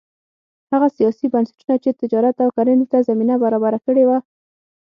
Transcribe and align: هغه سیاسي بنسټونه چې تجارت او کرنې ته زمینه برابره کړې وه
هغه 0.71 0.87
سیاسي 0.97 1.25
بنسټونه 1.33 1.75
چې 1.83 1.97
تجارت 2.01 2.35
او 2.43 2.49
کرنې 2.57 2.85
ته 2.91 2.97
زمینه 3.09 3.35
برابره 3.43 3.79
کړې 3.85 4.03
وه 4.09 4.17